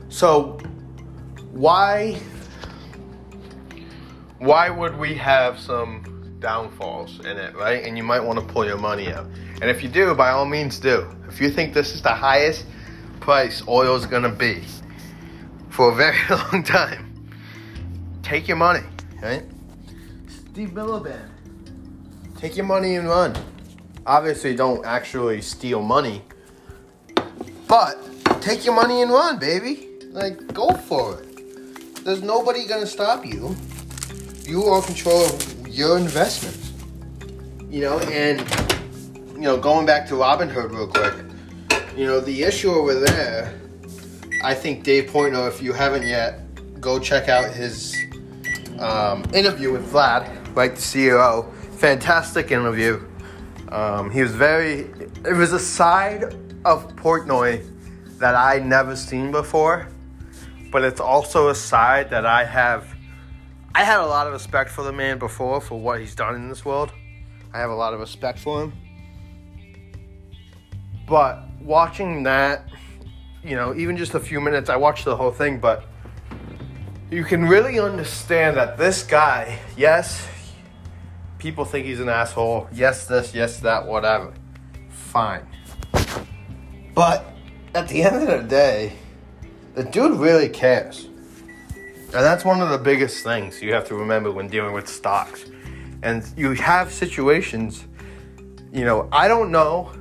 So 0.10 0.60
why 1.52 2.20
why 4.40 4.70
would 4.70 4.98
we 4.98 5.14
have 5.16 5.60
some 5.60 6.38
downfalls 6.40 7.20
in 7.20 7.38
it, 7.38 7.56
right? 7.56 7.84
And 7.84 7.98
you 7.98 8.04
might 8.04 8.22
want 8.22 8.40
to 8.40 8.46
pull 8.46 8.66
your 8.66 8.78
money 8.78 9.12
out. 9.12 9.26
And 9.62 9.70
if 9.70 9.84
you 9.84 9.90
do, 9.90 10.16
by 10.16 10.32
all 10.32 10.46
means 10.46 10.80
do. 10.80 11.08
If 11.28 11.42
you 11.42 11.50
think 11.50 11.74
this 11.74 11.94
is 11.94 12.02
the 12.02 12.14
highest 12.14 12.66
price 13.20 13.62
oil 13.68 13.96
is 13.96 14.06
going 14.06 14.24
to 14.24 14.30
be 14.30 14.64
for 15.70 15.92
a 15.92 15.96
very 15.96 16.18
long 16.30 16.64
time, 16.64 17.30
take 18.24 18.48
your 18.48 18.58
money, 18.58 18.86
right? 19.22 19.44
Steve 20.28 20.74
Miller 20.74 21.02
Band. 21.02 21.32
Take 22.38 22.56
your 22.56 22.66
money 22.66 22.96
and 22.96 23.08
run. 23.08 23.36
Obviously, 24.06 24.56
don't 24.56 24.86
actually 24.86 25.42
steal 25.42 25.82
money, 25.82 26.24
but 27.68 27.98
take 28.42 28.64
your 28.64 28.74
money 28.74 29.02
and 29.02 29.12
run, 29.12 29.38
baby. 29.38 29.90
Like, 30.12 30.54
go 30.54 30.72
for 30.72 31.20
it. 31.20 32.06
There's 32.06 32.24
nobody 32.24 32.66
gonna 32.66 32.88
stop 32.88 33.26
you. 33.26 33.56
You 34.50 34.64
are 34.64 34.82
control 34.82 35.26
of 35.26 35.68
your 35.68 36.00
investments. 36.00 36.74
You 37.70 37.82
know, 37.82 38.00
and 38.00 38.40
you 39.36 39.42
know, 39.42 39.60
going 39.60 39.86
back 39.86 40.08
to 40.08 40.16
Robinhood 40.16 40.72
real 40.72 40.88
quick. 40.88 41.14
You 41.96 42.08
know, 42.08 42.20
the 42.20 42.42
issue 42.42 42.72
over 42.72 42.96
there. 42.96 43.54
I 44.44 44.56
think 44.56 44.84
Dave 44.84 45.12
Portnoy, 45.12 45.50
if 45.50 45.62
you 45.62 45.72
haven't 45.72 46.08
yet, 46.08 46.82
go 46.82 46.98
check 46.98 47.30
out 47.30 47.54
his 47.54 47.96
um, 48.80 49.24
interview 49.36 49.72
with 49.72 49.92
Vlad, 49.94 50.56
right, 50.56 50.74
the 50.74 50.82
CEO. 50.82 51.54
Fantastic 51.76 52.50
interview. 52.50 53.08
Um, 53.72 54.10
he 54.10 54.24
was 54.24 54.34
very. 54.34 54.90
It 55.26 55.38
was 55.38 55.54
a 55.54 55.60
side 55.60 56.24
of 56.66 56.96
Portnoy 56.96 57.64
that 58.18 58.34
I 58.34 58.58
never 58.58 58.96
seen 58.96 59.32
before, 59.32 59.90
but 60.72 60.84
it's 60.84 61.00
also 61.00 61.50
a 61.50 61.56
side 61.56 62.10
that 62.10 62.26
I 62.26 62.46
have. 62.46 62.96
I 63.80 63.84
had 63.84 64.02
a 64.02 64.06
lot 64.06 64.28
of 64.28 64.34
respect 64.34 64.72
for 64.72 64.84
the 64.84 64.92
man 64.92 65.20
before 65.20 65.62
for 65.62 65.80
what 65.80 66.02
he's 66.02 66.14
done 66.14 66.36
in 66.36 66.50
this 66.50 66.66
world. 66.66 66.92
I 67.54 67.60
have 67.60 67.70
a 67.70 67.74
lot 67.74 67.94
of 67.94 68.02
respect 68.02 68.38
for 68.38 68.64
him. 68.64 68.74
But 71.08 71.46
watching 71.62 72.24
that, 72.24 72.68
you 73.42 73.56
know, 73.56 73.74
even 73.74 73.96
just 73.96 74.16
a 74.16 74.20
few 74.20 74.42
minutes, 74.42 74.70
I 74.70 74.76
watched 74.76 75.06
the 75.06 75.16
whole 75.16 75.32
thing, 75.32 75.62
but 75.62 75.86
you 77.10 77.24
can 77.24 77.46
really 77.46 77.80
understand 77.80 78.58
that 78.58 78.78
this 78.78 79.02
guy, 79.02 79.60
yes, 79.78 80.28
people 81.38 81.64
think 81.64 81.86
he's 81.86 82.02
an 82.02 82.10
asshole. 82.10 82.68
Yes, 82.74 83.08
this, 83.08 83.34
yes, 83.34 83.62
that, 83.62 83.88
whatever. 83.88 84.34
Fine. 84.90 85.48
But 86.94 87.26
at 87.74 87.88
the 87.88 88.04
end 88.04 88.18
of 88.18 88.28
the 88.28 88.46
day, 88.46 88.92
the 89.76 89.86
dude 89.86 90.20
really 90.20 90.50
cares. 90.50 91.09
And 92.12 92.26
that's 92.26 92.44
one 92.44 92.60
of 92.60 92.70
the 92.70 92.78
biggest 92.80 93.24
things 93.24 93.62
you 93.62 93.72
have 93.74 93.88
to 93.90 93.96
remember 93.96 94.32
when 94.32 94.48
dealing 94.48 94.74
with 94.74 94.88
stocks. 94.88 95.46
And 96.02 96.26
you 96.36 96.54
have 96.54 96.92
situations, 96.92 97.86
you 98.74 98.84
know, 98.84 99.08
I 99.12 99.28
don't 99.28 99.52
know 99.52 99.92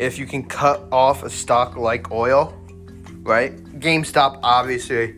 if 0.00 0.18
you 0.18 0.24
can 0.26 0.42
cut 0.44 0.88
off 0.90 1.22
a 1.22 1.28
stock 1.28 1.76
like 1.76 2.10
oil, 2.10 2.58
right? 3.24 3.54
GameStop 3.78 4.40
obviously 4.42 5.16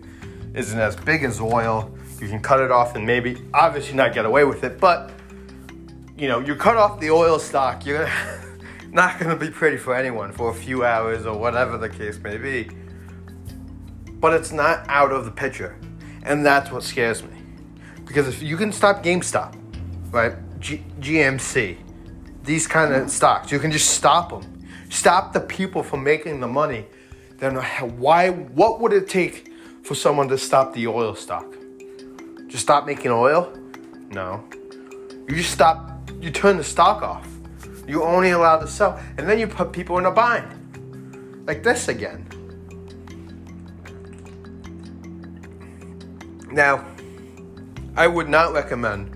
isn't 0.55 0.81
as 0.81 0.97
big 0.97 1.23
as 1.23 1.41
oil. 1.41 1.97
You 2.21 2.27
can 2.27 2.41
cut 2.41 2.59
it 2.59 2.73
off 2.73 2.97
and 2.97 3.07
maybe, 3.07 3.41
obviously, 3.55 3.95
not 3.95 4.13
get 4.13 4.25
away 4.25 4.43
with 4.43 4.65
it, 4.65 4.81
but 4.81 5.13
you 6.17 6.27
know, 6.27 6.41
you 6.41 6.57
cut 6.57 6.77
off 6.77 6.99
the 6.99 7.11
oil 7.11 7.39
stock, 7.39 7.87
you're 7.87 8.11
not 8.91 9.21
gonna 9.21 9.37
be 9.37 9.49
pretty 9.49 9.77
for 9.77 9.95
anyone 9.95 10.33
for 10.33 10.51
a 10.51 10.55
few 10.55 10.85
hours 10.85 11.25
or 11.25 11.39
whatever 11.39 11.79
the 11.79 11.89
case 11.89 12.19
may 12.19 12.37
be. 12.37 12.69
But 14.21 14.35
it's 14.35 14.53
not 14.53 14.85
out 14.89 15.13
of 15.13 15.25
the 15.25 15.31
picture, 15.31 15.79
and 16.25 16.45
that's 16.45 16.71
what 16.71 16.83
scares 16.83 17.23
me. 17.23 17.31
Because 18.05 18.29
if 18.29 18.43
you 18.43 18.57
can 18.57 18.73
stop 18.73 19.03
GameStop, 19.03 19.55
right, 20.11 20.35
G- 20.61 20.85
GMC, 21.01 21.79
these 22.43 22.67
kind 22.67 22.95
of 22.95 23.11
stocks, 23.11 23.53
you 23.53 23.59
can 23.59 23.71
just 23.71 23.91
stop 23.91 24.31
them 24.31 24.59
stop 24.91 25.33
the 25.33 25.41
people 25.41 25.83
from 25.83 26.03
making 26.03 26.41
the 26.41 26.47
money, 26.47 26.87
then 27.39 27.57
why? 27.99 28.31
What 28.31 28.81
would 28.81 28.93
it 28.93 29.09
take 29.09 29.53
for 29.83 29.95
someone 29.95 30.29
to 30.29 30.39
stop 30.39 30.75
the 30.75 30.87
oil 30.87 31.15
stock? 31.15 31.55
Just 32.47 32.63
stop 32.65 32.87
making 32.87 33.11
oil? 33.11 33.53
No. 34.11 34.45
You 35.29 35.37
just 35.37 35.53
stop. 35.53 36.11
You 36.21 36.31
turn 36.31 36.57
the 36.57 36.65
stock 36.65 37.03
off. 37.03 37.29
You're 37.87 38.05
only 38.07 38.31
allow 38.31 38.59
to 38.59 38.67
sell, 38.67 39.01
and 39.17 39.29
then 39.29 39.39
you 39.39 39.47
put 39.47 39.73
people 39.73 39.99
in 39.99 40.07
a 40.07 40.11
bind, 40.11 41.47
like 41.47 41.63
this 41.63 41.89
again. 41.89 42.27
Now, 46.59 46.85
I 47.95 48.09
would 48.09 48.29
not 48.29 48.53
recommend 48.53 49.15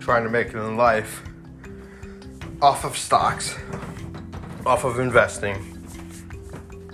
trying 0.00 0.24
to 0.24 0.30
make 0.30 0.46
it 0.46 0.54
in 0.54 0.78
life 0.78 1.22
off 2.62 2.86
of 2.86 2.96
stocks 2.96 3.54
off 4.64 4.84
of 4.84 4.98
investing, 4.98 5.54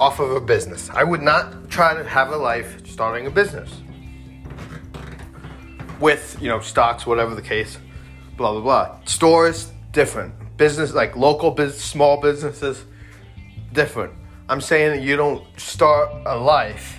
off 0.00 0.18
of 0.18 0.32
a 0.32 0.40
business. 0.40 0.90
I 0.90 1.04
would 1.04 1.22
not 1.22 1.70
try 1.70 1.94
to 1.94 2.02
have 2.02 2.30
a 2.30 2.36
life 2.36 2.84
starting 2.88 3.28
a 3.28 3.30
business 3.30 3.70
with, 6.00 6.36
you 6.40 6.48
know, 6.48 6.58
stocks, 6.58 7.06
whatever 7.06 7.36
the 7.36 7.40
case, 7.40 7.78
blah, 8.36 8.50
blah, 8.50 8.62
blah. 8.62 8.98
Stores, 9.04 9.70
different. 9.92 10.34
Business, 10.56 10.92
like 10.92 11.14
local 11.14 11.52
business, 11.52 11.84
small 11.84 12.20
businesses, 12.20 12.84
different. 13.72 14.12
I'm 14.48 14.60
saying 14.60 14.96
that 14.96 15.02
you 15.04 15.14
don't 15.14 15.44
start 15.56 16.10
a 16.26 16.36
life 16.36 16.98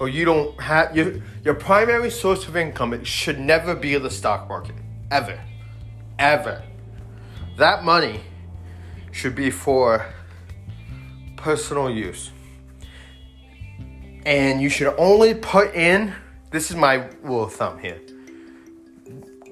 or 0.00 0.08
you 0.08 0.24
don't 0.24 0.60
have 0.60 0.96
your, 0.96 1.20
your 1.44 1.54
primary 1.54 2.10
source 2.10 2.48
of 2.48 2.56
income 2.56 2.92
it 2.92 3.06
should 3.06 3.38
never 3.38 3.76
be 3.76 3.96
the 3.96 4.10
stock 4.10 4.48
market 4.48 4.74
ever 5.10 5.40
ever 6.18 6.62
that 7.56 7.84
money 7.84 8.20
should 9.12 9.34
be 9.34 9.50
for 9.50 10.06
personal 11.36 11.90
use. 11.90 12.30
And 14.24 14.60
you 14.60 14.68
should 14.68 14.94
only 14.98 15.34
put 15.34 15.74
in, 15.74 16.14
this 16.50 16.70
is 16.70 16.76
my 16.76 17.08
rule 17.22 17.44
of 17.44 17.52
thumb 17.52 17.78
here. 17.78 18.00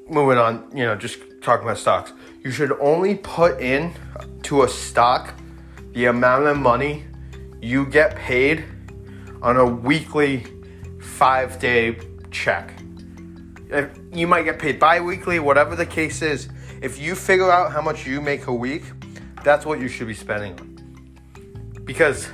Moving 0.09 0.39
on, 0.39 0.71
you 0.75 0.85
know, 0.85 0.95
just 0.95 1.19
talking 1.43 1.65
about 1.65 1.79
stocks. 1.79 2.13
You 2.45 2.51
should 2.51 2.73
only 2.81 3.17
put 3.17 3.61
in 3.61 3.95
to 4.45 4.63
a 4.63 4.69
stock 4.69 5.35
the 5.93 6.07
amount 6.07 6.47
of 6.47 6.57
money 6.57 7.05
you 7.61 7.87
get 7.87 8.15
paid 8.15 8.65
on 9.43 9.57
a 9.57 9.65
weekly 9.65 10.45
five 11.01 11.59
day 11.59 11.99
check. 12.31 12.75
You 14.13 14.27
might 14.27 14.45
get 14.45 14.59
paid 14.59 14.79
bi 14.79 15.01
weekly, 15.01 15.39
whatever 15.39 15.77
the 15.77 15.87
case 15.87 16.23
is. 16.23 16.49
If 16.81 16.99
you 16.99 17.15
figure 17.15 17.51
out 17.51 17.73
how 17.73 17.83
much 17.83 18.07
you 18.07 18.21
make 18.21 18.47
a 18.47 18.55
week, 18.55 18.85
that's 19.45 19.67
what 19.67 19.81
you 19.81 19.89
should 19.89 20.07
be 20.07 20.15
spending 20.15 20.59
on. 20.59 21.83
Because 21.85 22.29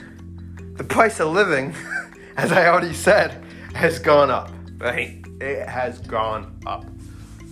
the 0.76 0.84
price 0.84 1.20
of 1.20 1.32
living, 1.32 1.74
as 2.36 2.52
I 2.52 2.68
already 2.68 2.94
said, 2.94 3.42
has 3.74 3.98
gone 3.98 4.30
up, 4.30 4.50
right? 4.78 5.24
It 5.40 5.68
has 5.68 5.98
gone 6.00 6.58
up. 6.66 6.84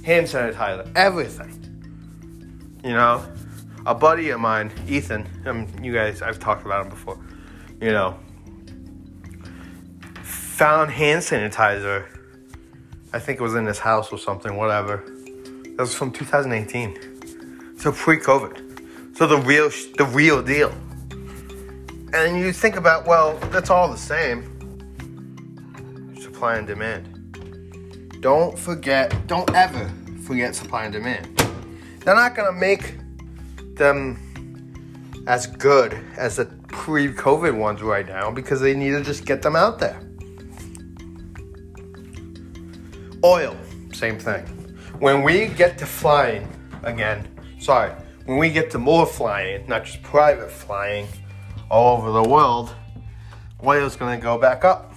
Hand 0.05 0.27
sanitizer, 0.27 0.91
everything. 0.97 1.59
You 2.85 2.93
know, 2.93 3.25
a 3.87 3.95
buddy 3.95 4.31
of 4.31 4.41
mine, 4.41 4.73
Ethan, 4.89 5.29
um, 5.47 5.69
you 5.83 5.93
guys, 5.93 6.23
I've 6.23 6.39
talked 6.39 6.65
about 6.65 6.85
him 6.85 6.91
before, 6.91 7.19
you 7.81 7.93
know, 7.93 8.19
found 10.63 10.93
hand 10.93 11.21
sanitizer. 11.21 12.07
I 13.13 13.19
think 13.19 13.41
it 13.41 13.43
was 13.43 13.57
in 13.57 13.67
his 13.67 13.81
house 13.81 14.13
or 14.13 14.17
something, 14.17 14.57
whatever. 14.57 15.03
That 15.65 15.79
was 15.81 15.93
from 15.93 16.13
2018. 16.13 17.79
So 17.79 17.91
pre 17.91 18.19
COVID. 18.19 19.17
So 19.17 19.27
the 19.27 19.39
real, 19.39 19.71
the 19.99 20.05
real 20.05 20.41
deal. 20.41 20.73
And 22.13 22.39
you 22.39 22.53
think 22.53 22.77
about, 22.77 23.09
well, 23.09 23.39
that's 23.51 23.71
all 23.71 23.91
the 23.91 23.99
same. 23.99 24.45
Supply 26.21 26.59
and 26.59 26.67
demand. 26.69 28.21
Don't 28.21 28.57
forget, 28.57 29.27
don't 29.27 29.53
ever 29.57 29.91
forget 30.23 30.55
supply 30.55 30.85
and 30.85 30.93
demand. 30.93 31.27
They're 32.05 32.15
not 32.15 32.37
gonna 32.37 32.53
make 32.53 32.95
them 33.75 34.17
as 35.27 35.49
good 35.49 35.99
as 36.17 36.37
the 36.37 36.45
pre-COVID 36.69 37.59
ones 37.59 37.83
right 37.83 38.07
now 38.07 38.31
because 38.31 38.61
they 38.61 38.77
need 38.77 38.93
to 38.93 39.03
just 39.03 39.25
get 39.25 39.43
them 39.43 39.57
out 39.57 39.81
there. 39.81 40.01
Oil, 43.25 43.57
same 43.93 44.19
thing. 44.19 44.43
When 44.99 45.23
we 45.23 45.47
get 45.47 45.79
to 45.79 45.87
flying 45.87 46.49
again, 46.83 47.29
sorry, 47.61 47.93
when 48.25 48.37
we 48.37 48.51
get 48.51 48.69
to 48.73 48.79
more 48.79 49.07
flying, 49.07 49.65
not 49.69 49.85
just 49.85 50.03
private 50.03 50.51
flying 50.51 51.07
all 51.71 51.99
over 51.99 52.11
the 52.11 52.29
world, 52.29 52.75
oil's 53.65 53.95
gonna 53.95 54.19
go 54.19 54.39
back 54.39 54.65
up. 54.65 54.93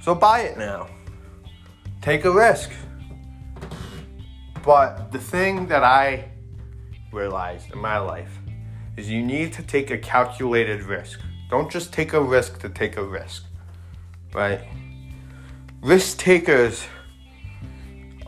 So 0.00 0.14
buy 0.14 0.42
it 0.42 0.56
now. 0.56 0.86
Take 2.02 2.24
a 2.24 2.30
risk. 2.30 2.70
But 4.64 5.10
the 5.10 5.18
thing 5.18 5.66
that 5.66 5.82
I 5.82 6.28
realized 7.12 7.72
in 7.72 7.78
my 7.78 7.98
life 7.98 8.38
is 8.96 9.10
you 9.10 9.22
need 9.22 9.52
to 9.54 9.62
take 9.62 9.90
a 9.90 9.98
calculated 9.98 10.82
risk. 10.82 11.20
Don't 11.50 11.70
just 11.70 11.92
take 11.92 12.12
a 12.12 12.20
risk 12.20 12.60
to 12.60 12.68
take 12.68 12.96
a 12.96 13.02
risk, 13.02 13.44
right? 14.32 14.60
Risk 15.82 16.18
takers 16.18 16.86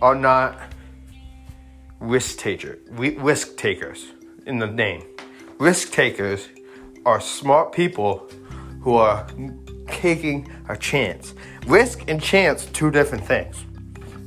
are 0.01 0.15
not 0.15 0.59
risk 2.01 2.39
taker, 2.39 2.79
risk 2.91 3.57
takers 3.57 4.07
in 4.47 4.59
the 4.59 4.67
name. 4.67 5.03
Risk 5.59 5.93
takers 5.93 6.49
are 7.05 7.21
smart 7.21 7.73
people 7.73 8.29
who 8.83 8.95
are 8.95 9.27
taking 9.89 10.51
a 10.69 10.77
chance. 10.77 11.35
Risk 11.67 12.09
and 12.09 12.23
chance, 12.23 12.67
two 12.67 12.91
different 12.91 13.25
things. 13.25 13.65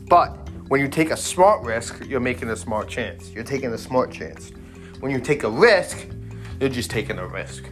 But 0.07 0.35
when 0.69 0.81
you 0.81 0.87
take 0.87 1.11
a 1.11 1.17
smart 1.17 1.63
risk, 1.63 2.03
you're 2.07 2.19
making 2.19 2.49
a 2.49 2.55
smart 2.55 2.87
chance. 2.89 3.31
You're 3.31 3.43
taking 3.43 3.73
a 3.73 3.77
smart 3.77 4.11
chance. 4.11 4.51
When 4.99 5.11
you 5.11 5.19
take 5.19 5.43
a 5.43 5.49
risk, 5.49 6.07
you're 6.59 6.69
just 6.69 6.89
taking 6.89 7.17
a 7.19 7.27
risk. 7.27 7.65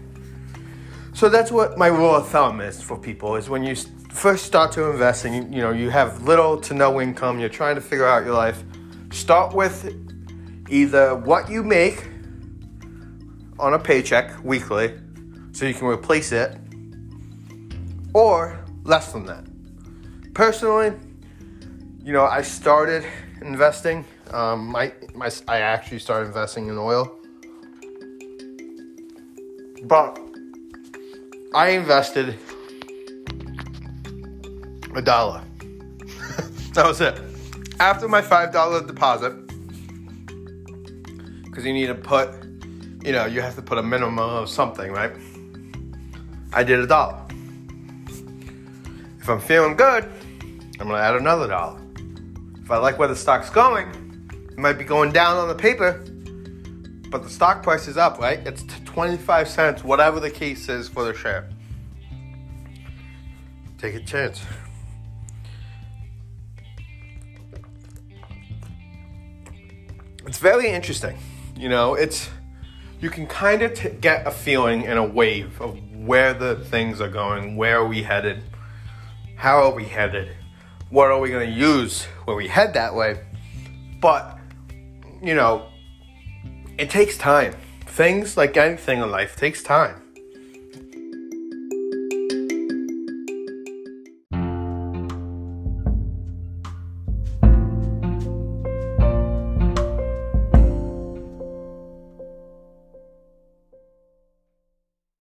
So 1.13 1.29
that's 1.29 1.51
what 1.51 1.77
my 1.77 1.87
rule 1.87 2.15
of 2.15 2.27
thumb 2.27 2.61
is 2.61 2.81
for 2.81 2.97
people 2.97 3.35
is 3.35 3.49
when 3.49 3.63
you 3.63 3.75
first 4.09 4.45
start 4.45 4.71
to 4.73 4.89
invest 4.89 5.25
and 5.25 5.35
you, 5.35 5.57
you 5.57 5.61
know 5.61 5.71
you 5.71 5.89
have 5.89 6.23
little 6.23 6.59
to 6.61 6.73
no 6.73 7.01
income, 7.01 7.39
you're 7.39 7.49
trying 7.49 7.75
to 7.75 7.81
figure 7.81 8.07
out 8.07 8.25
your 8.25 8.33
life, 8.33 8.63
start 9.11 9.53
with 9.53 9.93
either 10.69 11.15
what 11.15 11.49
you 11.49 11.63
make 11.63 12.07
on 13.59 13.73
a 13.73 13.79
paycheck 13.79 14.43
weekly 14.43 14.93
so 15.51 15.65
you 15.65 15.73
can 15.73 15.87
replace 15.87 16.31
it 16.31 16.57
or 18.13 18.59
less 18.83 19.11
than 19.11 19.25
that. 19.25 19.45
Personally, 20.33 20.93
you 22.03 22.13
know, 22.13 22.25
I 22.25 22.41
started 22.41 23.05
investing. 23.41 24.05
Um, 24.31 24.67
my, 24.67 24.93
my, 25.13 25.29
I 25.47 25.59
actually 25.59 25.99
started 25.99 26.27
investing 26.27 26.67
in 26.67 26.77
oil. 26.77 27.13
But 29.83 30.19
I 31.53 31.69
invested 31.69 32.37
a 34.97 35.01
dollar. 35.01 35.43
that 36.73 36.85
was 36.85 37.01
it. 37.01 37.19
After 37.79 38.07
my 38.07 38.21
$5 38.21 38.87
deposit, 38.87 39.47
because 41.45 41.65
you 41.65 41.73
need 41.73 41.87
to 41.87 41.95
put, 41.95 42.29
you 43.03 43.11
know, 43.11 43.25
you 43.25 43.41
have 43.41 43.55
to 43.55 43.61
put 43.61 43.77
a 43.77 43.83
minimum 43.83 44.19
of 44.19 44.49
something, 44.49 44.91
right? 44.91 45.11
I 46.53 46.63
did 46.63 46.79
a 46.79 46.87
dollar. 46.87 47.21
If 49.19 49.29
I'm 49.29 49.39
feeling 49.39 49.75
good, 49.75 50.05
I'm 50.79 50.87
gonna 50.87 50.97
add 50.97 51.15
another 51.15 51.47
dollar. 51.47 51.79
If 52.63 52.71
I 52.71 52.77
like 52.77 52.97
where 52.99 53.07
the 53.07 53.15
stock's 53.15 53.49
going, 53.49 53.87
it 54.51 54.57
might 54.57 54.77
be 54.77 54.83
going 54.83 55.11
down 55.11 55.37
on 55.37 55.47
the 55.47 55.55
paper, 55.55 56.03
but 57.09 57.23
the 57.23 57.29
stock 57.29 57.63
price 57.63 57.87
is 57.87 57.97
up, 57.97 58.19
right? 58.19 58.39
It's 58.47 58.63
25 58.85 59.47
cents, 59.47 59.83
whatever 59.83 60.19
the 60.19 60.31
case 60.31 60.69
is 60.69 60.87
for 60.89 61.03
the 61.03 61.13
share. 61.13 61.49
Take 63.77 63.95
a 63.95 63.99
chance. 63.99 64.41
It's 70.27 70.39
very 70.39 70.67
interesting. 70.67 71.17
You 71.55 71.69
know, 71.69 71.95
it's 71.95 72.29
you 72.99 73.09
can 73.09 73.27
kind 73.27 73.61
of 73.61 73.73
t- 73.73 73.89
get 73.89 74.27
a 74.27 74.31
feeling 74.31 74.85
and 74.85 74.99
a 74.99 75.03
wave 75.03 75.59
of 75.61 75.79
where 75.95 76.33
the 76.33 76.57
things 76.65 76.99
are 76.99 77.09
going, 77.09 77.55
where 77.55 77.77
are 77.77 77.87
we 77.87 78.03
headed, 78.03 78.43
how 79.37 79.63
are 79.63 79.71
we 79.73 79.85
headed, 79.85 80.35
what 80.89 81.09
are 81.11 81.19
we 81.19 81.29
going 81.29 81.49
to 81.49 81.55
use 81.55 82.05
when 82.25 82.35
we 82.35 82.47
head 82.47 82.73
that 82.73 82.93
way. 82.93 83.19
But, 84.01 84.37
you 85.21 85.33
know, 85.33 85.69
it 86.77 86.89
takes 86.89 87.17
time. 87.17 87.55
Things 87.85 88.35
like 88.35 88.57
anything 88.57 89.01
in 89.01 89.09
life 89.09 89.37
takes 89.37 89.63
time. 89.63 90.01